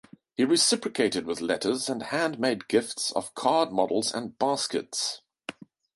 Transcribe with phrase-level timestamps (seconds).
[0.35, 5.21] He reciprocated with letters and hand made gifts of card models and baskets.